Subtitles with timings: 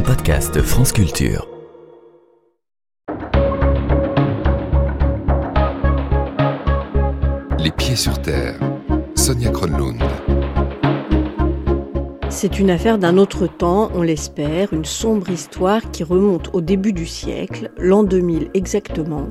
[0.00, 1.46] un podcast France Culture.
[7.58, 8.58] Les pieds sur terre.
[9.14, 10.02] Sonia Kronlund.
[12.30, 16.94] C'est une affaire d'un autre temps, on l'espère, une sombre histoire qui remonte au début
[16.94, 19.28] du siècle, l'an 2000 exactement,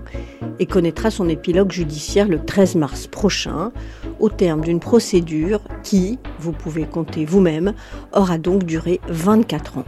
[0.60, 3.72] et connaîtra son épilogue judiciaire le 13 mars prochain,
[4.20, 7.74] au terme d'une procédure qui, vous pouvez compter vous-même,
[8.14, 9.86] aura donc duré 24 ans.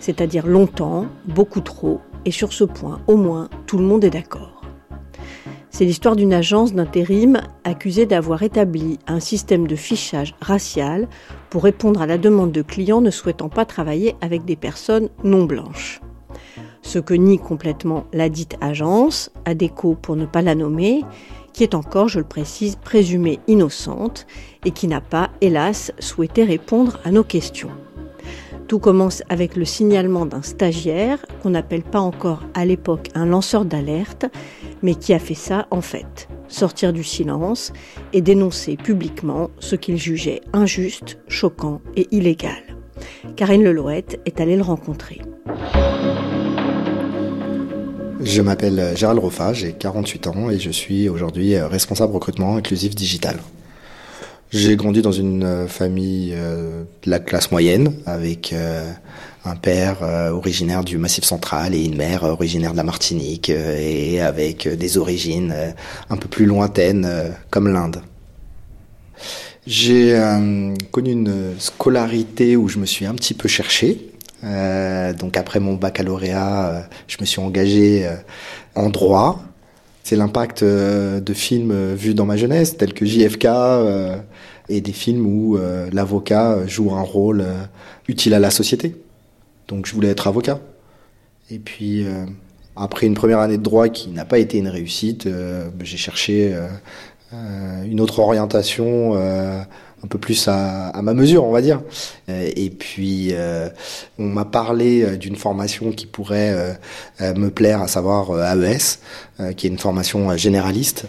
[0.00, 4.62] C'est-à-dire longtemps, beaucoup trop, et sur ce point, au moins, tout le monde est d'accord.
[5.70, 11.06] C'est l'histoire d'une agence d'intérim accusée d'avoir établi un système de fichage racial
[11.50, 15.44] pour répondre à la demande de clients ne souhaitant pas travailler avec des personnes non
[15.44, 16.00] blanches.
[16.82, 21.04] Ce que nie complètement la dite agence, ADECO pour ne pas la nommer,
[21.52, 24.26] qui est encore, je le précise, présumée innocente
[24.64, 27.70] et qui n'a pas, hélas, souhaité répondre à nos questions.
[28.68, 33.64] Tout commence avec le signalement d'un stagiaire, qu'on n'appelle pas encore à l'époque un lanceur
[33.64, 34.26] d'alerte,
[34.82, 37.72] mais qui a fait ça en fait, sortir du silence
[38.12, 42.62] et dénoncer publiquement ce qu'il jugeait injuste, choquant et illégal.
[43.36, 45.22] Karine Lelouette est allée le rencontrer.
[48.20, 53.38] Je m'appelle Gérald Roffa, j'ai 48 ans et je suis aujourd'hui responsable recrutement inclusif digital.
[54.50, 58.90] J'ai grandi dans une euh, famille euh, de la classe moyenne avec euh,
[59.44, 64.68] un père originaire du Massif central et une mère originaire de la Martinique et avec
[64.68, 65.54] des origines
[66.10, 67.08] un peu plus lointaines
[67.48, 68.02] comme l'Inde.
[69.66, 70.20] J'ai
[70.90, 74.10] connu une scolarité où je me suis un petit peu cherché.
[74.42, 78.06] donc après mon baccalauréat, je me suis engagé
[78.74, 79.47] en droit
[80.08, 84.16] c'est l'impact euh, de films euh, vus dans ma jeunesse, tels que JFK, euh,
[84.70, 85.58] et des films où
[85.92, 87.42] l'avocat joue un rôle
[88.06, 88.96] utile à la société.
[89.66, 90.60] Donc je voulais être avocat.
[91.50, 92.04] Et puis,
[92.76, 95.26] après une première année de droit qui n'a pas été une réussite,
[95.80, 96.54] j'ai cherché
[97.32, 99.14] une autre orientation
[100.04, 101.80] un peu plus à, ma mesure, on va dire.
[102.28, 103.68] Euh, et puis, euh,
[104.18, 106.78] on m'a parlé euh, d'une formation qui pourrait
[107.20, 108.98] me plaire, à savoir AES,
[109.56, 111.06] qui est une formation généraliste,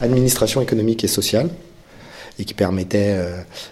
[0.00, 1.48] administration économique et sociale
[2.38, 3.16] et qui permettait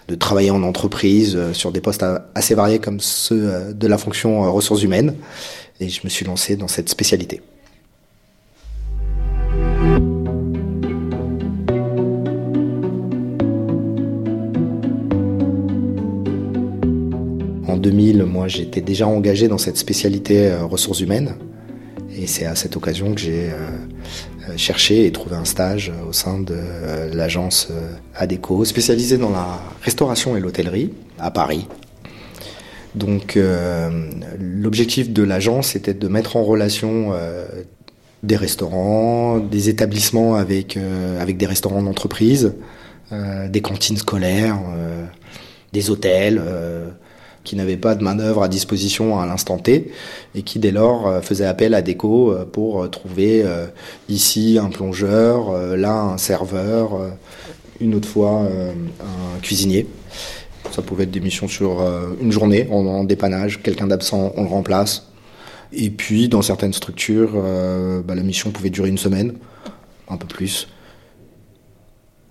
[0.08, 2.04] de travailler en entreprise sur des postes
[2.34, 5.16] assez variés comme ceux de la fonction ressources humaines.
[5.80, 7.42] Et je me suis lancé dans cette spécialité.
[17.74, 21.34] En 2000, moi, j'étais déjà engagé dans cette spécialité euh, ressources humaines.
[22.16, 23.56] Et c'est à cette occasion que j'ai euh,
[24.48, 26.54] euh, cherché et trouvé un stage au sein de
[27.12, 27.72] l'agence
[28.14, 31.66] ADECO, spécialisée dans la restauration et l'hôtellerie à Paris.
[32.94, 33.36] Donc
[34.38, 37.12] l'objectif de l'agence était de mettre en relation
[38.22, 40.78] des restaurants, des établissements avec,
[41.18, 42.52] avec des restaurants d'entreprise,
[43.10, 44.60] des cantines scolaires,
[45.72, 46.40] des hôtels,
[47.44, 49.92] qui n'avaient pas de manœuvre à disposition à l'instant T
[50.34, 53.44] et qui dès lors euh, faisaient appel à Déco euh, pour euh, trouver
[54.08, 56.98] ici un plongeur, là un serveur,
[57.80, 59.86] une autre fois un cuisinier.
[60.70, 61.82] Ça pouvait être des missions sur
[62.20, 65.10] une journée en, dépannage, quelqu'un d'absent, on le remplace.
[65.72, 67.32] Et puis dans certaines structures,
[68.04, 69.34] bah, la mission pouvait durer une semaine,
[70.08, 70.68] un peu plus.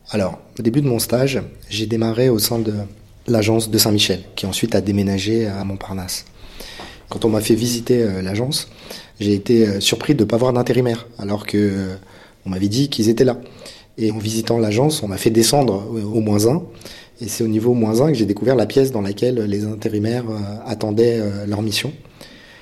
[0.09, 2.73] Alors, au début de mon stage, j'ai démarré au sein de
[3.27, 6.25] l'agence de Saint-Michel, qui ensuite a déménagé à Montparnasse.
[7.09, 8.69] Quand on m'a fait visiter euh, l'agence,
[9.19, 11.95] j'ai été euh, surpris de ne pas voir d'intérimaire, alors que euh,
[12.45, 13.39] on m'avait dit qu'ils étaient là.
[13.97, 16.63] Et en visitant l'agence, on m'a fait descendre au moins un.
[17.21, 20.25] Et c'est au niveau moins un que j'ai découvert la pièce dans laquelle les intérimaires
[20.65, 21.93] attendaient leur mission.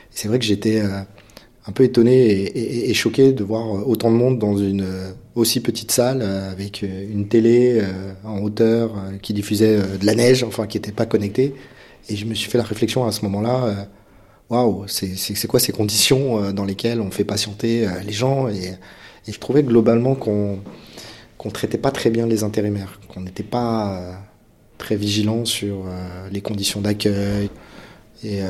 [0.10, 4.58] C'est vrai que j'étais un peu étonné et, choqué de voir autant de monde dans
[4.58, 4.86] une
[5.36, 7.82] aussi petite salle avec une télé
[8.24, 11.56] en hauteur qui diffusait de la neige, enfin qui n'était pas connectée.
[12.10, 13.88] Et je me suis fait la réflexion à ce moment-là,
[14.50, 18.50] waouh, c'est quoi ces conditions dans lesquelles on fait patienter les gens?
[18.50, 18.74] Et,
[19.28, 20.60] je trouvais globalement qu'on
[21.38, 24.20] qu'on traitait pas très bien les intérimaires, qu'on n'était pas
[24.78, 25.86] très vigilant sur
[26.32, 27.50] les conditions d'accueil
[28.24, 28.42] et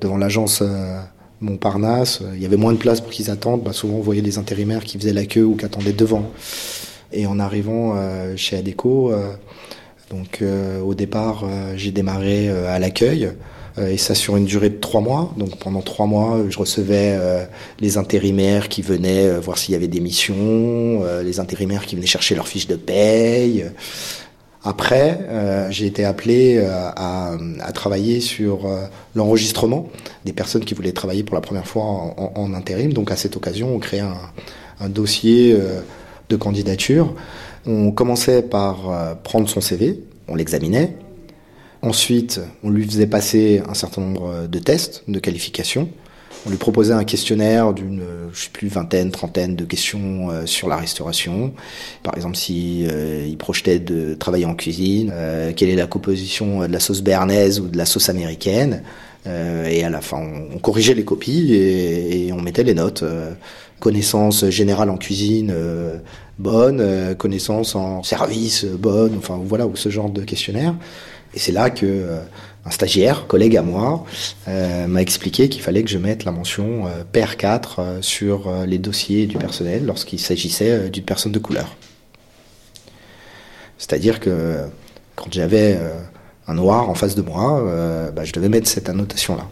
[0.00, 0.62] devant l'agence
[1.42, 3.62] Montparnasse, euh, il y avait moins de place pour qu'ils attendent.
[3.62, 6.30] Bah, souvent, on voyait des intérimaires qui faisaient la queue ou qui attendaient devant.
[7.12, 9.32] Et en arrivant euh, chez Adeco, euh,
[10.10, 10.44] donc
[10.84, 13.30] au départ, j'ai démarré à l'accueil.
[13.80, 15.32] et ça sur une durée de trois mois.
[15.38, 17.18] Donc pendant trois mois, je recevais
[17.80, 22.34] les intérimaires qui venaient voir s'il y avait des missions, les intérimaires qui venaient chercher
[22.34, 23.64] leurs fiches de paye.
[24.64, 28.84] Après, euh, j'ai été appelé euh, à, travailler sur euh,
[29.16, 29.88] l'enregistrement
[30.24, 32.92] des personnes qui voulaient travailler pour la première fois en, en, intérim.
[32.92, 34.16] Donc à cette occasion, on crée un,
[34.80, 35.56] un dossier
[36.28, 37.14] de candidature.
[37.66, 40.96] On commençait par prendre son CV, on l'examinait.
[41.82, 45.88] Ensuite, on lui faisait passer un certain nombre de tests, de qualifications.
[46.44, 48.02] On lui proposait un questionnaire d'une,
[48.32, 51.52] je sais plus, vingtaine, trentaine de questions euh, sur la restauration.
[52.02, 56.66] Par exemple, si euh, il projetait de travailler en cuisine, euh, quelle est la composition
[56.66, 58.82] de la sauce béarnaise ou de la sauce américaine.
[59.24, 60.20] et à la fin,
[60.52, 63.04] on, corrigeait les copies et, on mettait les notes.
[63.78, 65.54] connaissance générale en cuisine
[66.40, 70.74] bonne, connaissance en service bonne, enfin voilà, ou ce genre de questionnaire.
[71.34, 72.18] Et c'est là que
[72.64, 74.04] un stagiaire, collègue à moi,
[74.48, 78.66] euh, m'a expliqué qu'il fallait que je mette la mention euh, PR4 euh, sur euh,
[78.66, 81.76] les dossiers du personnel lorsqu'il s'agissait d'une personne de couleur.
[83.78, 84.58] C'est-à-dire que
[85.16, 85.76] quand j'avais
[86.46, 89.48] un noir en face de moi, bah, je devais mettre cette annotation-là.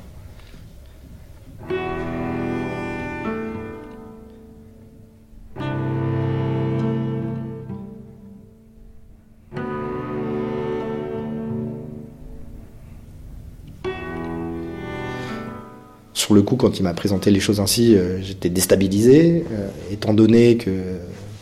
[16.31, 20.15] Sur le coup, quand il m'a présenté les choses ainsi, euh, j'étais déstabilisé, euh, étant
[20.15, 20.71] donné que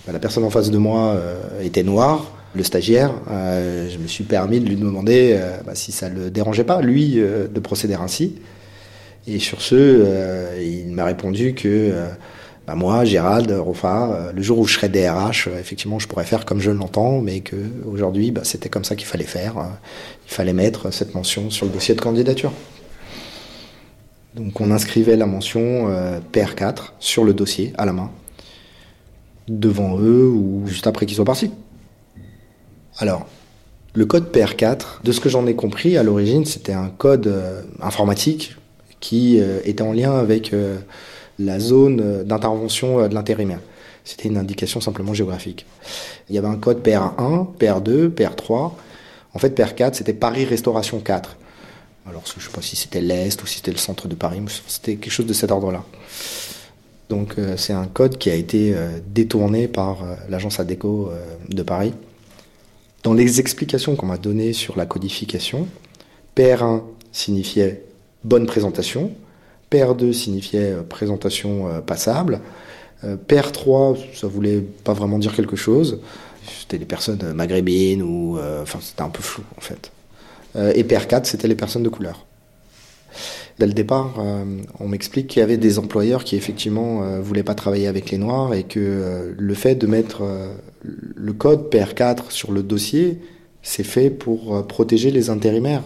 [0.07, 4.25] bah, la personne en face de moi euh, était noire, le stagiaire, je me suis
[4.25, 8.37] permis de lui demander bah, si ça le dérangeait pas, lui, de procéder ainsi.
[9.27, 11.93] Et sur ce, il m'a répondu que
[12.67, 16.61] bah, moi, Gérald Rofa, le jour où je serai DRH, effectivement, je pourrais faire comme
[16.61, 17.57] je l'entends, mais que
[17.87, 19.55] aujourd'hui, c'était comme ça qu'il fallait faire.
[20.27, 22.53] il fallait mettre cette mention sur le dossier de candidature.
[24.39, 28.11] Donc on inscrivait la mention euh, PR4 sur le dossier à la main,
[29.49, 31.51] devant eux ou juste après qu'ils soient partis.
[32.99, 33.27] Alors,
[33.95, 37.63] le code PR4, de ce que j'en ai compris, à l'origine, c'était un code euh,
[37.83, 38.55] informatique
[39.01, 40.55] qui euh, était en lien avec
[41.41, 43.61] la zone d'intervention de l'intérimaire.
[44.05, 45.67] C'était une indication simplement géographique.
[46.29, 48.73] Il y avait un code PR1, PR2, PR3.
[49.35, 51.37] En fait, PR4, c'était Paris Restauration 4.
[52.09, 54.41] Alors, je ne sais pas si c'était l'Est ou si c'était le centre de Paris,
[54.41, 55.85] mais c'était quelque chose de cet ordre-là.
[57.09, 61.11] Donc, euh, c'est un code qui a été euh, détourné par euh, l'agence ADECO
[61.49, 61.93] de Paris.
[63.03, 65.69] Dans les explications qu'on m'a données sur la codification,
[66.37, 66.83] PR1
[67.13, 67.85] signifiait
[68.25, 69.13] bonne présentation,
[69.71, 72.41] PR2 signifiait présentation passable,
[73.05, 76.01] PR3, ça voulait pas vraiment dire quelque chose.
[76.61, 78.39] C'était des personnes maghrébines ou.
[78.63, 79.93] Enfin, c'était un peu flou en fait.
[80.59, 82.27] Euh, et PR4, c'était les personnes de couleur.
[83.59, 84.45] Dès le départ, euh,
[84.79, 88.19] on m'explique qu'il y avait des employeurs qui effectivement euh, voulaient pas travailler avec les
[88.19, 90.23] noirs et que le fait de mettre
[90.85, 93.21] le code PR4 sur le dossier,
[93.63, 95.83] c'est fait pour protéger les intérimaires,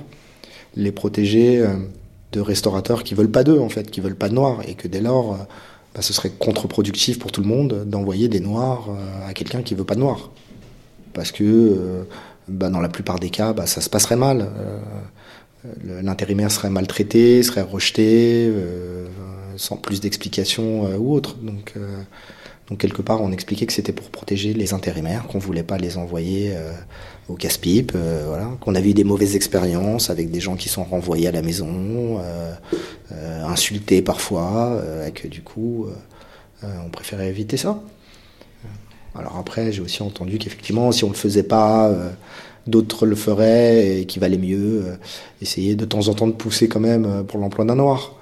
[0.77, 1.65] les protéger
[2.33, 4.61] de restaurateurs qui veulent pas d'eux en fait, qui veulent pas de noirs.
[4.69, 5.39] Et que dès lors,
[5.95, 8.91] bah, ce serait contre-productif pour tout le monde d'envoyer des noirs
[9.27, 10.31] à quelqu'un qui veut pas de noirs,
[11.15, 12.05] parce que
[12.49, 14.49] bah, dans la plupart des cas, bah, ça se passerait mal.
[15.65, 19.07] Euh, l'intérimaire serait maltraité, serait rejeté, euh,
[19.57, 21.37] sans plus d'explications euh, ou autre.
[21.37, 21.75] Donc,
[22.79, 26.55] quelque part, on expliquait que c'était pour protéger les intérimaires, qu'on voulait pas les envoyer
[27.29, 27.93] au casse-pipe,
[28.61, 32.19] qu'on avait eu des mauvaises expériences avec des gens qui sont renvoyés à la maison,
[33.45, 35.87] insultés parfois, et que du coup,
[36.63, 37.83] on préférait éviter ça.
[39.15, 42.11] Alors après, j'ai aussi entendu qu'effectivement, si on ne le faisait pas, euh,
[42.67, 44.97] d'autres le feraient et qu'il valait mieux euh,
[45.41, 48.15] essayer de temps en temps de pousser quand même euh, pour l'emploi d'un noir.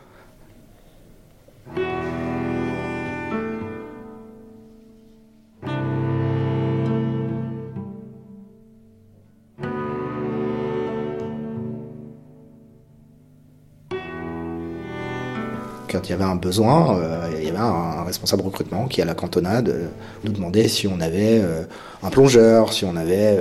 [15.90, 19.04] Quand il y avait un besoin, euh, il y avait un, responsable recrutement qui, à
[19.04, 19.88] la cantonade, euh,
[20.25, 21.64] nous demandait si on avait euh,
[22.02, 23.38] un plongeur, si on avait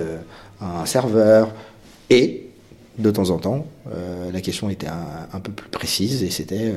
[0.61, 1.51] un serveur.
[2.09, 2.45] Et,
[2.97, 3.65] de temps en temps,
[4.33, 6.73] la question était un, peu plus précise et c'était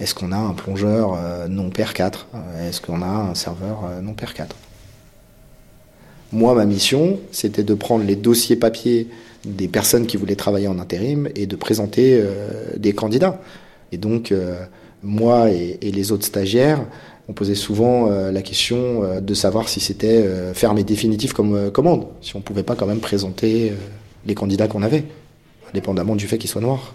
[0.00, 1.16] est-ce qu'on a un plongeur
[1.48, 2.26] non pair 4
[2.66, 4.56] Est-ce qu'on a un serveur non pair 4
[6.32, 9.06] Moi, ma mission, c'était de prendre les dossiers papier
[9.44, 12.20] des personnes qui voulaient travailler en intérim et de présenter
[12.76, 13.40] des candidats.
[13.92, 14.34] Et donc,
[15.02, 16.84] moi et, les autres stagiaires,
[17.28, 21.32] on posait souvent euh, la question euh, de savoir si c'était euh, ferme et définitif
[21.32, 23.72] comme commande, si on pouvait pas quand même présenter
[24.26, 25.04] les candidats qu'on avait,
[25.70, 26.94] indépendamment du fait qu'ils soient noirs.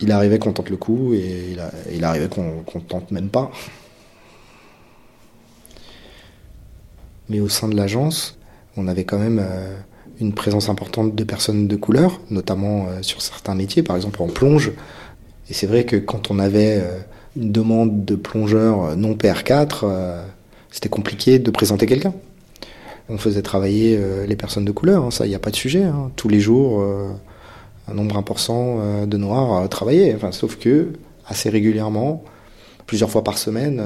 [0.00, 1.56] Il arrivait qu'on tente le coup et
[1.92, 3.50] il, arrivait qu'on ne tente même pas.
[7.30, 8.38] Mais au sein de l'agence,
[8.76, 9.42] on avait quand même
[10.20, 14.72] une présence importante de personnes de couleur, notamment sur certains métiers, par exemple en plonge.
[15.48, 16.82] Et c'est vrai que quand on avait
[17.36, 19.84] une demande de plongeur non PR4,
[20.70, 22.14] c'était compliqué de présenter quelqu'un.
[23.08, 25.84] On faisait travailler les personnes de couleur, hein, ça, il n'y a pas de sujet.
[25.84, 26.10] Hein.
[26.16, 26.84] Tous les jours,
[27.86, 30.14] un nombre important de noirs travaillaient.
[30.16, 30.88] Enfin, sauf que,
[31.28, 32.24] assez régulièrement,
[32.86, 33.80] plusieurs fois par semaine,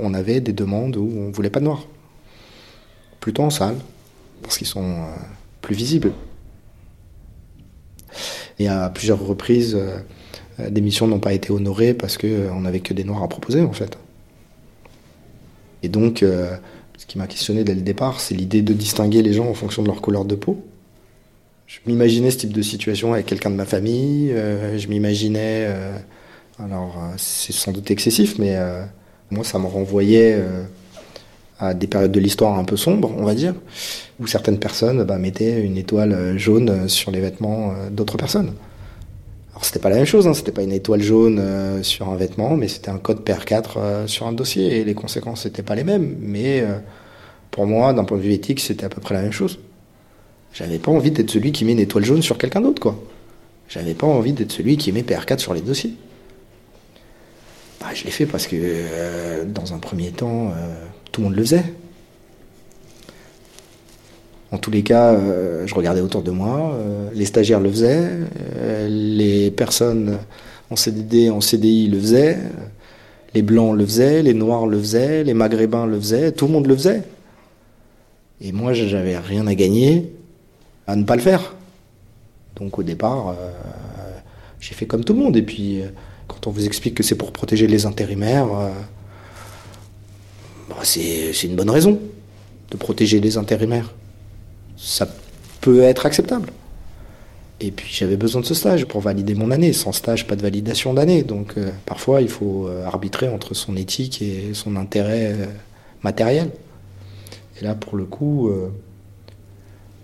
[0.00, 1.86] on avait des demandes où on voulait pas de noirs
[3.26, 3.74] plutôt en salle,
[4.40, 5.16] parce qu'ils sont euh,
[5.60, 6.12] plus visibles.
[8.60, 9.98] Et à plusieurs reprises, euh, euh,
[10.58, 13.72] des missions n'ont pas été honorées parce qu'on n'avait que des noirs à proposer, en
[13.72, 13.98] fait.
[15.82, 19.46] Et donc, ce qui m'a questionné dès le départ, c'est l'idée de distinguer les gens
[19.46, 20.64] en fonction de leur couleur de peau.
[21.66, 24.28] Je m'imaginais ce type de situation avec quelqu'un de ma famille.
[24.30, 25.68] je m'imaginais.
[26.58, 28.56] alors, c'est sans doute excessif, mais
[29.30, 30.40] moi, ça me renvoyait
[31.58, 33.54] à des périodes de l'histoire un peu sombres, on va dire,
[34.20, 38.52] où certaines personnes bah, mettaient une étoile jaune sur les vêtements euh, d'autres personnes.
[39.56, 42.16] Alors c'était pas la même chose, hein, c'était pas une étoile jaune euh, sur un
[42.16, 45.74] vêtement, mais c'était un code PR4 euh, sur un dossier, et les conséquences n'étaient pas
[45.74, 46.62] les mêmes, mais
[47.50, 49.58] pour moi, d'un point de vue éthique, c'était à peu près la même chose.
[50.52, 53.02] J'avais pas envie d'être celui qui met une étoile jaune sur quelqu'un d'autre, quoi.
[53.70, 55.94] J'avais pas envie d'être celui qui met PR4 sur les dossiers.
[57.80, 60.52] Bah, je l'ai fait parce que, dans un premier temps,
[61.12, 61.64] tout le monde le faisait.
[64.56, 68.08] En tous les cas, euh, je regardais autour de moi, euh, les stagiaires le faisaient,
[68.56, 70.16] euh, les personnes
[70.70, 72.38] en CDD, en CDI le faisaient,
[73.34, 76.68] les blancs le faisaient, les noirs le faisaient, les maghrébins le faisaient, tout le monde
[76.68, 77.02] le faisait.
[78.40, 80.10] Et moi, j'avais rien à gagner
[80.86, 81.54] à ne pas le faire.
[82.58, 83.36] Donc au départ,
[84.58, 85.36] j'ai fait comme tout le monde.
[85.36, 85.82] Et puis,
[86.28, 88.48] quand on vous explique que c'est pour protéger les intérimaires,
[90.70, 92.00] bah, c'est une bonne raison
[92.70, 93.92] de protéger les intérimaires.
[94.76, 95.08] Ça
[95.60, 96.50] peut être acceptable.
[97.60, 99.72] Et puis j'avais besoin de ce stage pour valider mon année.
[99.72, 101.22] Sans stage, pas de validation d'année.
[101.22, 105.46] Donc euh, parfois, il faut euh, arbitrer entre son éthique et son intérêt euh,
[106.02, 106.50] matériel.
[107.60, 108.50] Et là, pour le coup,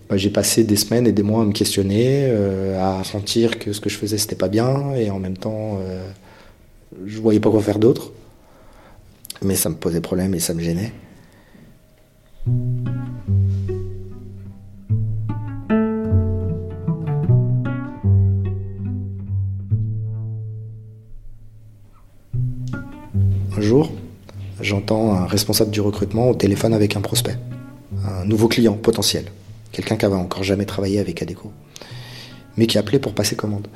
[0.09, 2.31] bah, j'ai passé des semaines et des mois à me questionner,
[2.79, 4.95] à sentir que ce que je faisais, c'était pas bien.
[4.95, 5.77] Et en même temps,
[7.05, 8.11] je voyais pas quoi faire d'autre
[9.43, 10.93] mais ça me posait problème et ça me gênait.
[24.61, 27.37] J'entends un responsable du recrutement au téléphone avec un prospect,
[28.05, 29.25] un nouveau client potentiel,
[29.71, 31.51] quelqu'un qui avait encore jamais travaillé avec Adeco,
[32.57, 33.67] mais qui appelait pour passer commande.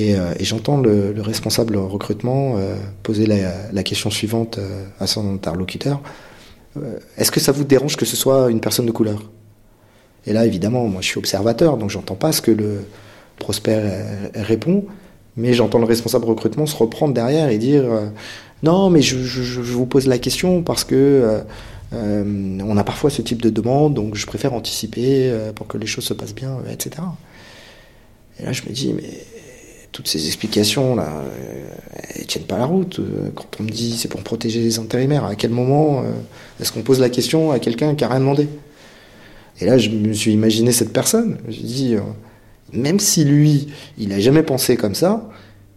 [0.00, 6.00] Euh, et, j'entends le, responsable recrutement euh, poser la, question suivante euh, à son interlocuteur.
[7.16, 9.22] Est-ce que ça vous dérange que ce soit une personne de couleur?
[10.26, 12.84] Et là, évidemment, moi je suis observateur, donc j'entends pas ce que le
[13.38, 13.80] prospect
[14.34, 14.84] répond,
[15.38, 17.84] mais j'entends le responsable recrutement se reprendre derrière et dire
[18.62, 19.16] Non, mais je,
[19.60, 21.42] vous pose la question parce que
[21.92, 26.04] on a parfois ce type de demande, donc je préfère anticiper pour que les choses
[26.04, 27.02] se passent bien, etc.
[28.40, 29.24] Et là, je me dis Mais
[29.96, 31.68] toutes ces explications là, euh,
[32.14, 32.98] elles tiennent pas la route.
[32.98, 36.10] Euh, quand on me dit c'est pour protéger les intérimaires, à quel moment euh,
[36.60, 38.46] est-ce qu'on pose la question à quelqu'un qui a rien demandé?
[39.58, 41.38] Et là, je me suis imaginé cette personne.
[41.48, 41.96] J'ai dit,
[42.74, 45.30] même si lui, il a jamais pensé comme ça,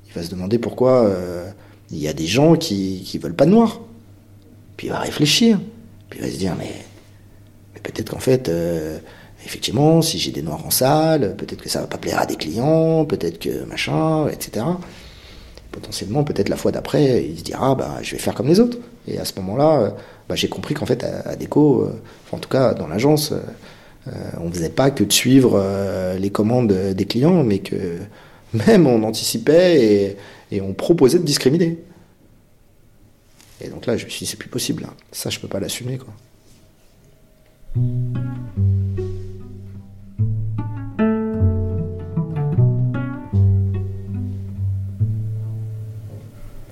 [0.06, 1.10] il va se demander pourquoi
[1.92, 3.82] il y a des gens qui qui veulent pas de noir.
[4.78, 5.60] Puis il va réfléchir.
[6.10, 6.74] Puis il va se dire mais,
[7.74, 8.50] mais peut-être qu'en fait
[9.46, 12.36] effectivement, si j'ai des noirs en salle, peut-être que ça va pas plaire à des
[12.36, 14.66] clients, peut-être que machin, etc.
[15.72, 18.78] Potentiellement, peut-être la fois d'après, il se dira, bah, je vais faire comme les autres.
[19.08, 19.94] Et à ce moment-là,
[20.28, 24.52] bah, j'ai compris qu'en fait, à, Déco, euh, en tout cas dans l'agence, euh, on
[24.52, 27.98] faisait pas que de suivre euh, les commandes des clients, mais que
[28.54, 30.18] même on anticipait et,
[30.52, 31.78] et on proposait de discriminer.
[33.62, 34.84] Et donc là, je me suis dit, c'est plus possible.
[34.84, 34.94] Là.
[35.12, 36.14] Ça, je peux pas l'assumer, quoi.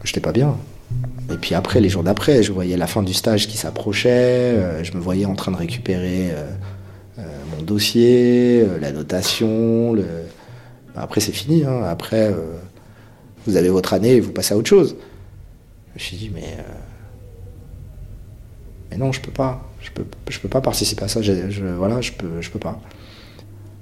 [0.07, 0.57] j'étais pas bien.
[1.31, 4.83] Et puis après, les jours d'après, je voyais la fin du stage qui s'approchait, euh,
[4.83, 6.47] je me voyais en train de récupérer euh,
[7.19, 7.23] euh,
[7.55, 9.95] mon dossier, la notation.
[10.95, 11.65] Après, c'est fini.
[11.65, 11.83] Hein.
[11.83, 12.33] Après,
[13.47, 14.95] vous avez votre année et vous passez à autre chose.
[15.89, 16.57] Je me suis dit, mais,
[18.91, 19.63] mais non, je peux pas.
[19.81, 21.21] Je peux, je peux pas participer à ça.
[21.21, 21.33] Je,
[21.77, 22.79] voilà, je peux, je peux pas.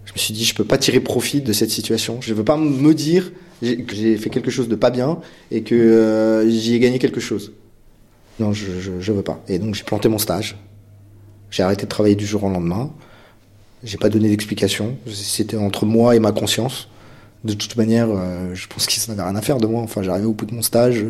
[0.06, 2.20] Je me suis dit, je peux pas tirer profit de cette situation.
[2.22, 3.32] Je veux pas me dire
[3.62, 5.20] que j'ai fait quelque chose de pas bien
[5.52, 7.54] et que euh, j'y ai gagné quelque chose.
[8.40, 8.66] Non, je,
[9.00, 9.42] je, veux pas.
[9.48, 10.58] Et donc j'ai planté mon stage.
[11.50, 12.92] J'ai arrêté de travailler du jour au lendemain.
[13.84, 14.98] J'ai pas donné d'explication.
[15.12, 16.90] C'était entre moi et ma conscience.
[17.46, 18.08] De toute manière,
[18.54, 19.82] je pense qu'ils n'avaient rien à faire de moi.
[19.82, 21.06] Enfin, j'arrivais au bout de mon stage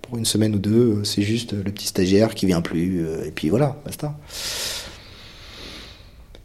[0.00, 1.04] pour une semaine ou deux.
[1.04, 3.06] C'est juste le petit stagiaire qui vient plus.
[3.24, 4.14] et puis voilà, basta.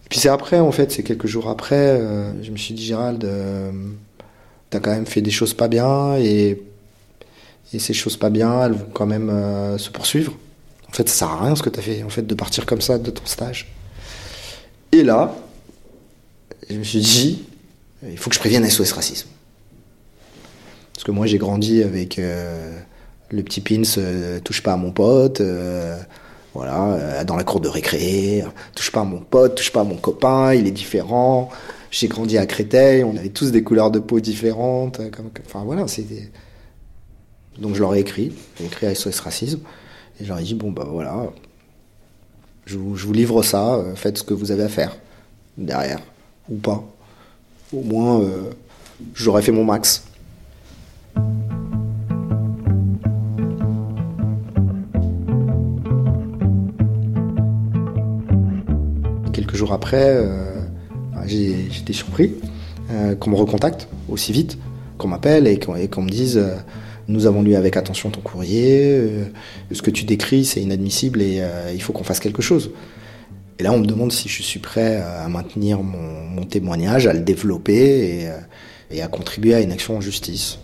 [0.10, 2.00] Puis c'est après, en fait, c'est quelques jours après,
[2.42, 3.26] je me suis dit, Gérald,
[4.70, 6.62] t'as quand même fait des choses pas bien et,
[7.74, 9.30] et ces choses pas bien, elles vont quand même
[9.78, 10.34] se poursuivre.
[10.90, 12.66] En fait, ça sert à rien ce que tu as fait, en fait, de partir
[12.66, 13.74] comme ça de ton stage.
[14.92, 15.36] Et là,
[16.70, 17.44] je me suis dit,
[18.04, 19.30] il faut que je prévienne SOS Racisme.
[20.94, 22.76] Parce que moi, j'ai grandi avec euh,
[23.30, 25.96] le petit pins euh, touche pas à mon pote, euh,
[26.54, 28.44] voilà, dans la cour de récré,
[28.76, 31.50] touche pas à mon pote, touche pas à mon copain, il est différent.
[31.92, 35.00] J'ai grandi à Créteil, on avait tous des couleurs de peau différentes.
[35.46, 35.86] Enfin voilà.
[37.60, 39.60] Donc je leur ai écrit, j'ai écrit à SOS Racisme.
[40.20, 41.32] Et je leur ai dit, bon, bah voilà,
[42.66, 44.98] je vous, livre ça, faites ce que vous avez à faire
[45.58, 46.02] derrière,
[46.50, 46.84] ou pas.
[47.74, 48.52] Au moins, euh,
[49.14, 50.06] j'aurais fait mon max.
[59.34, 60.62] Quelques jours après, euh,
[61.26, 62.36] j'étais surpris
[63.20, 64.58] qu'on me recontacte aussi vite,
[64.98, 66.42] qu'on m'appelle et qu'on me dise
[67.08, 69.26] nous avons lu avec attention ton courrier, euh,
[69.72, 72.72] ce que tu décris c'est inadmissible et euh, il faut qu'on fasse quelque chose.
[73.60, 77.22] Et là on me demande si je suis prêt à maintenir mon, témoignage, à le
[77.22, 78.38] développer et, euh,
[78.92, 80.60] et, à contribuer à une action en justice.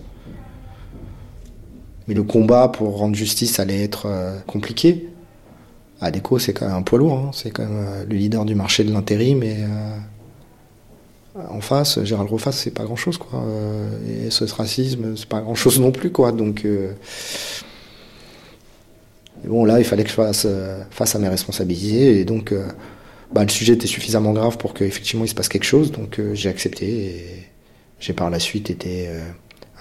[2.07, 4.07] Mais le combat pour rendre justice allait être
[4.45, 5.09] compliqué.
[6.01, 7.31] Adeco c'est quand même un poids lourd, hein.
[7.33, 9.65] c'est quand même le leader du marché de l'intérim et
[11.35, 13.43] en face, Gérald Rofas, c'est pas grand chose, quoi.
[13.43, 16.31] Euh, et ce racisme, c'est pas grand chose non plus, quoi.
[16.31, 16.93] Donc, euh,
[19.47, 22.19] bon, là, il fallait que je fasse euh, face à mes responsabilités.
[22.19, 22.53] Et donc,
[23.33, 25.91] bah, le sujet était suffisamment grave pour qu'effectivement il se passe quelque chose.
[25.91, 26.85] Donc, j'ai accepté.
[26.85, 27.49] Et
[27.99, 29.07] j'ai par la suite été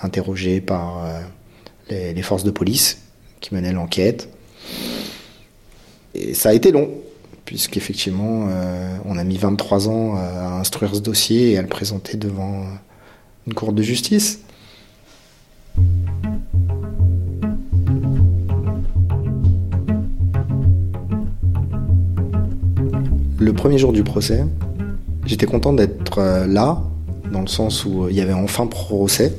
[0.01, 1.05] interrogé par
[1.91, 2.99] les, les, forces de police
[3.41, 4.29] qui menaient l'enquête.
[6.15, 6.91] Et ça a été long
[7.45, 12.17] puisqu'effectivement, euh, on a mis 23 ans à instruire ce dossier et à le présenter
[12.17, 12.65] devant
[13.47, 14.41] une cour de justice.
[23.43, 24.45] Le premier jour du procès,
[25.27, 26.83] j'étais content d'être euh, là,
[27.33, 29.35] dans le sens où il y avait enfin procès.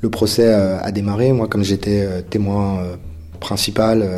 [0.00, 2.98] Le procès euh, a démarré, moi comme j'étais témoin
[3.38, 4.08] principal,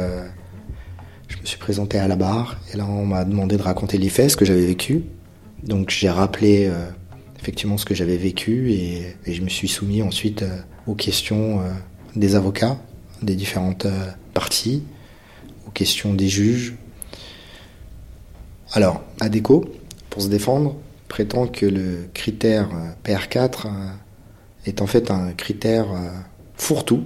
[1.29, 4.09] je me suis présenté à la barre et là on m'a demandé de raconter les
[4.09, 5.05] faits, ce que j'avais vécu.
[5.63, 6.89] Donc j'ai rappelé euh,
[7.41, 11.71] effectivement ce que j'avais vécu et, je me suis soumis ensuite euh, aux questions euh,
[12.15, 12.79] des avocats
[13.23, 13.87] des différentes
[14.35, 14.83] parties,
[15.67, 16.75] aux questions des juges.
[18.73, 19.65] Alors, ADECO,
[20.11, 20.77] pour se défendre,
[21.09, 22.69] prétend que le critère
[23.05, 23.67] PR4
[24.67, 25.87] est en fait un critère
[26.57, 27.05] fourre-tout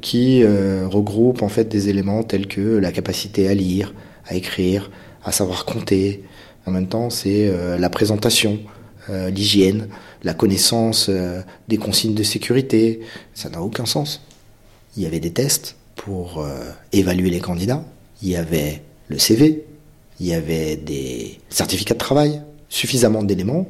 [0.00, 3.94] qui euh, regroupe en fait des éléments tels que la capacité à lire,
[4.26, 4.90] à écrire,
[5.24, 6.24] à savoir compter.
[6.66, 8.58] En même temps, c'est euh, la présentation,
[9.10, 9.88] euh, l'hygiène,
[10.22, 11.10] la connaissance
[11.68, 13.00] des consignes de sécurité.
[13.34, 14.22] Ça n'a aucun sens.
[14.96, 16.44] Il y avait des tests pour
[16.92, 17.84] évaluer les candidats.
[18.20, 19.64] Il y avait le CV.
[20.20, 22.42] Il y avait des certificats de travail.
[22.68, 23.66] Suffisamment d'éléments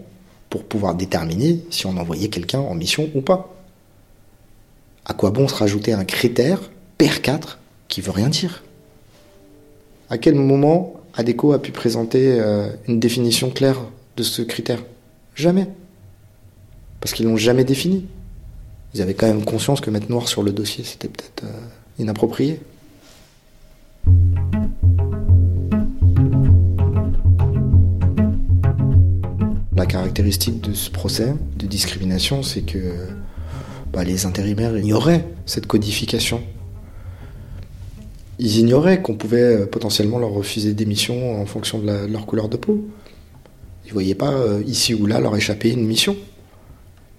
[0.50, 3.54] pour pouvoir déterminer si on envoyait quelqu'un en mission ou pas.
[5.04, 6.60] À quoi bon se rajouter un critère,
[6.98, 8.64] PR4, qui veut rien dire?
[10.10, 13.78] À quel moment ADECO a pu présenter euh, une définition claire
[14.16, 14.82] de ce critère?
[15.34, 15.68] Jamais.
[17.00, 18.06] Parce qu'ils l'ont jamais défini.
[18.94, 22.60] Ils avaient quand même conscience que mettre noir sur le dossier, c'était peut-être euh, inapproprié.
[29.78, 32.94] La caractéristique de ce procès de discrimination, c'est que
[33.92, 36.42] bah, les intérimaires ignoraient cette codification.
[38.40, 42.48] Ils ignoraient qu'on pouvait euh, potentiellement leur refuser des missions en fonction de, leur couleur
[42.48, 42.88] de peau.
[43.84, 46.16] Ils ne voyaient pas euh, ici ou là leur échapper une mission.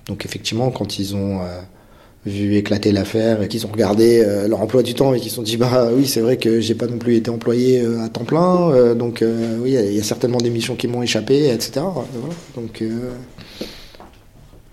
[0.07, 1.61] Donc effectivement, quand ils ont euh,
[2.25, 5.41] vu éclater l'affaire et qu'ils ont regardé leur emploi du temps et qu'ils se sont
[5.41, 8.93] dit bah oui c'est vrai que j'ai pas non plus été employé à temps plein
[8.93, 11.85] donc oui il y, a certainement des missions qui m'ont échappé etc
[12.57, 12.83] donc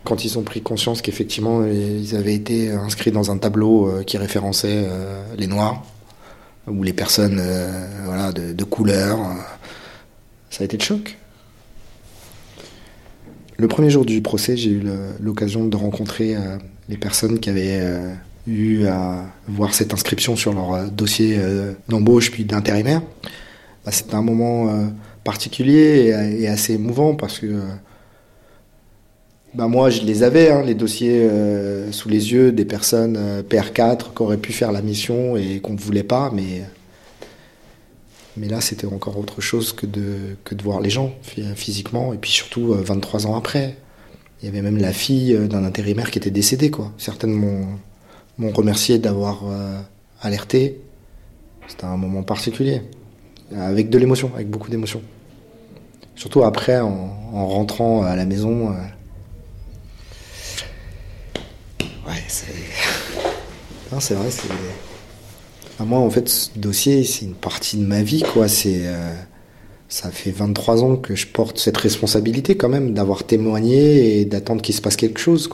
[0.06, 4.16] quand ils ont pris conscience qu'effectivement ils avaient été inscrits dans un tableau euh, qui
[4.16, 5.84] référençait euh, les noirs
[6.68, 9.18] ou les personnes euh, voilà, de, couleur,
[10.48, 11.18] ça a été le choc.
[13.56, 14.84] Le premier jour du procès, j'ai eu
[15.20, 16.36] l'occasion de rencontrer
[16.88, 17.80] les personnes qui avaient
[18.46, 21.38] eu à voir cette inscription sur leur dossier
[21.88, 23.02] d'embauche puis d'intérimaire.
[23.84, 24.70] Bah, c'était un moment
[25.24, 27.60] particulier et, assez émouvant parce que
[29.54, 31.28] bah moi je les avais, hein, les dossiers
[31.90, 35.80] sous les yeux des personnes PR4 qui auraient pu faire la mission et qu'on ne
[35.80, 36.62] voulait pas, mais
[38.36, 41.14] mais là, c'était encore autre chose que de, que de voir les gens
[41.54, 43.76] physiquement, et puis surtout 23 ans après.
[44.42, 46.92] Il y avait même la fille euh, d'un intérimaire qui était décédée, quoi.
[46.98, 49.80] Certaines m'ont remercié d'avoir euh,
[50.20, 50.80] alerté.
[51.68, 52.82] C'était un moment particulier,
[53.56, 55.02] avec de l'émotion, avec beaucoup d'émotion.
[56.14, 58.70] Surtout après, en, rentrant à la maison.
[58.70, 58.74] Euh,
[62.06, 62.46] ouais, c'est.
[63.92, 64.48] Non, c'est vrai, c'est.
[65.84, 68.48] moi, en fait, ce dossier, c'est une partie de ma vie, quoi.
[68.48, 68.82] C'est
[69.88, 74.62] ça fait 23 ans que je porte cette responsabilité quand même d'avoir témoigné et d'attendre
[74.62, 75.48] qu'il se passe quelque chose.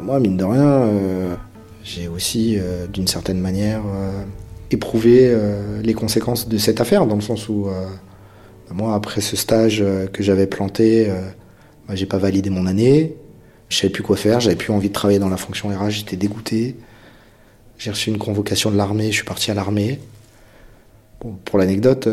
[0.00, 1.34] Moi, mine de rien, euh,
[1.82, 4.22] j'ai aussi, euh, d'une certaine manière, euh,
[4.74, 7.86] éprouver euh, les conséquences de cette affaire, dans le sens où euh,
[8.70, 11.08] moi, après ce stage euh, que j'avais planté,
[11.88, 13.16] bah, j'ai pas validé mon année,
[13.68, 16.16] je savais plus quoi faire, j'avais plus envie de travailler dans la fonction RH, j'étais
[16.16, 16.76] dégoûté.
[17.78, 19.98] J'ai reçu une convocation de l'armée, je suis parti à l'armée.
[21.44, 22.08] pour l'anecdote,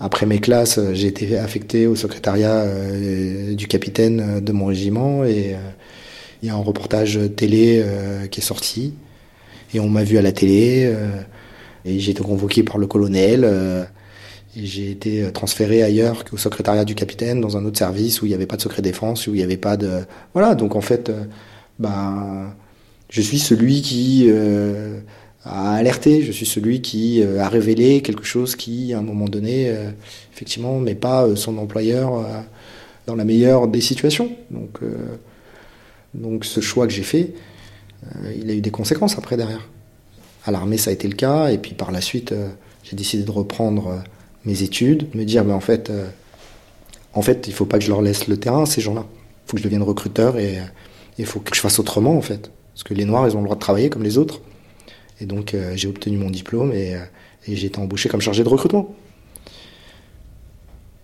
[0.00, 2.64] après mes classes, j'ai été affecté au secrétariat
[3.52, 5.54] du capitaine de mon régiment et
[6.42, 7.84] il y a un reportage télé
[8.30, 8.94] qui est sorti
[9.74, 10.90] et on m'a vu à la télé.
[11.84, 13.42] Et j'ai été convoqué par le colonel.
[13.44, 13.84] Euh,
[14.56, 18.28] et j'ai été transféré ailleurs qu'au secrétariat du capitaine, dans un autre service où il
[18.28, 20.02] n'y avait pas de secret défense, où il n'y avait pas de...
[20.32, 21.24] Voilà, donc en fait, euh,
[21.80, 22.54] bah,
[23.10, 25.00] je suis celui qui euh,
[25.44, 29.74] a alerté, je suis celui qui a révélé quelque chose qui, à un moment donné,
[30.32, 32.24] effectivement, met pas son employeur
[33.06, 34.30] dans la meilleure des situations.
[34.50, 34.78] Donc,
[36.14, 37.34] donc ce choix que j'ai fait,
[38.38, 39.68] il a eu des conséquences après derrière.
[40.44, 41.48] À l'armée, ça a été le cas.
[41.50, 42.48] Et puis par la suite, euh,
[42.82, 43.98] j'ai décidé de reprendre euh,
[44.44, 46.06] mes études, me dire, mais en fait, euh,
[47.14, 49.06] en fait, il faut pas que je leur laisse le terrain, ces gens-là.
[49.06, 50.58] Il faut que je devienne recruteur et
[51.18, 52.50] il faut que je fasse autrement, en fait.
[52.72, 54.40] Parce que les Noirs, ils ont le droit de travailler comme les autres.
[55.20, 56.96] Et donc, j'ai obtenu mon diplôme et,
[57.46, 58.94] et j'ai été embauché comme chargé de recrutement.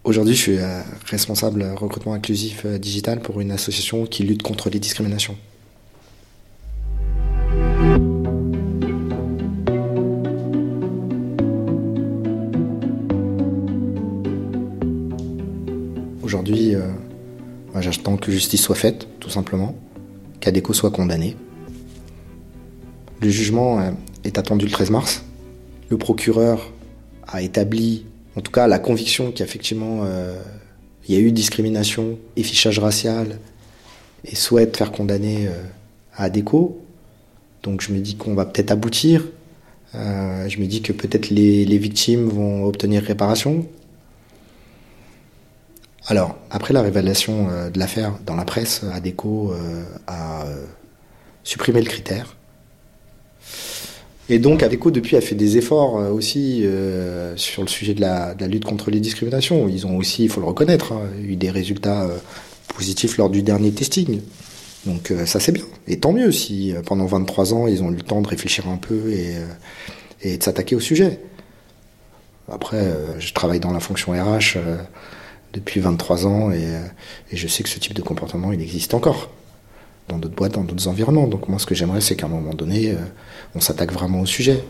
[0.02, 0.58] Aujourd'hui, je suis
[1.04, 5.36] responsable recrutement inclusif digital pour une association qui lutte contre les discriminations.
[16.40, 16.88] Aujourd'hui, euh,
[17.82, 19.74] j'attends que justice soit faite, tout simplement,
[20.40, 21.36] qu'Adeco soit condamné.
[23.20, 23.90] Le jugement euh,
[24.24, 25.22] est attendu le 13 mars.
[25.90, 26.72] Le procureur
[27.28, 30.40] a établi, en tout cas, la conviction qu'effectivement, euh,
[31.06, 33.38] il y a eu discrimination et fichage racial
[34.24, 35.46] et souhaite faire condamner
[36.14, 36.80] à Adeco.
[37.62, 39.26] Donc je me dis qu'on va peut-être aboutir.
[39.92, 43.66] je me dis que peut-être les victimes vont obtenir réparation,
[46.10, 50.64] alors, après la révélation euh, de l'affaire dans la presse, ADECO euh, a euh,
[51.44, 52.36] supprimé le critère.
[54.28, 56.64] Et donc, ADECO, depuis, a fait des efforts aussi
[57.34, 59.68] sur le sujet de la, lutte contre les discriminations.
[59.68, 62.08] Ils ont aussi, il faut le reconnaître, hein, eu des résultats
[62.68, 64.20] positifs lors du dernier testing.
[64.86, 65.64] Donc, ça, c'est bien.
[65.88, 68.76] Et tant mieux si pendant 23 ans, ils ont eu le temps de réfléchir un
[68.76, 69.12] peu
[70.22, 71.18] et de s'attaquer au sujet.
[72.48, 72.86] Après,
[73.18, 74.58] je travaille dans la fonction RH
[75.52, 76.66] depuis 23 ans et,
[77.32, 79.30] je sais que ce type de comportement, il existe encore
[80.08, 81.26] dans d'autres boîtes, dans d'autres environnements.
[81.26, 82.96] Donc moi, ce que j'aimerais, c'est qu'à un moment donné, euh,
[83.54, 84.62] on s'attaque vraiment au sujet.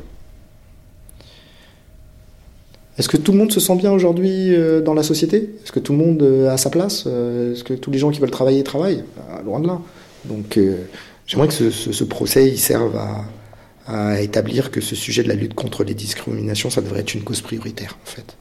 [2.99, 5.55] Est-ce que tout le monde se sent bien aujourd'hui euh, dans la société?
[5.65, 7.07] Est-ce que tout le monde euh, a sa place?
[7.07, 9.05] Est-ce que tous les gens qui veulent travailler travaillent?
[9.31, 9.81] Ah, Loin de là.
[10.27, 10.59] Donc
[11.27, 13.01] j'aimerais que ce, procès serve
[13.87, 17.23] à établir que ce sujet de la lutte contre les discriminations, ça devrait être une
[17.23, 18.37] cause prioritaire en fait.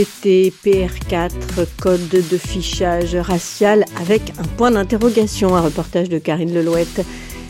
[0.00, 1.30] Été PR4,
[1.78, 7.04] code de fichage racial avec un point d'interrogation, un reportage de Karine Lelouette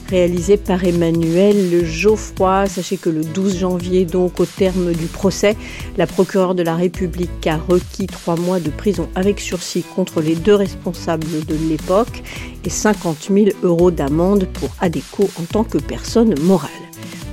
[0.08, 2.66] réalisé par Emmanuel Geoffroy.
[2.66, 5.56] Sachez que le 12 janvier, donc au terme du procès,
[5.96, 10.34] la procureure de la République a requis trois mois de prison avec sursis contre les
[10.34, 12.22] deux responsables de l'époque
[12.64, 16.89] et 50 000 euros d'amende pour ADECO en tant que personne morale.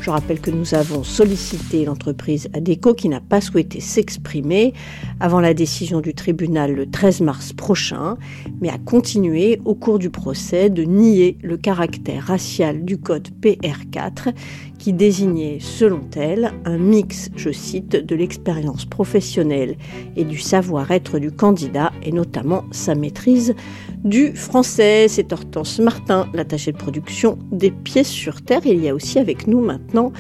[0.08, 4.74] Je rappelle que nous avons sollicité l'entreprise ADECO qui n'a pas souhaité s'exprimer
[5.20, 8.16] avant la décision du tribunal le 13 mars prochain,
[8.62, 14.34] mais a continué au cours du procès de nier le caractère racial du code PR4
[14.80, 19.76] qui désignait, selon elle, un mix, je cite, de l'expérience professionnelle
[20.16, 23.56] et du savoir-être du candidat et notamment sa maîtrise
[24.04, 25.08] du français.
[25.08, 28.62] C'est Hortense Martin, l'attaché de production des pièces sur terre.
[28.66, 30.12] Il y a aussi avec nous maintenant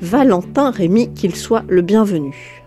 [0.00, 2.64] Valentin Rémy, qu'il soit le bienvenu.